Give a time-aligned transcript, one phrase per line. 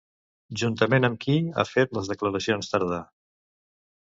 [0.61, 2.99] Juntament amb qui ha fet les declaracions Tardà?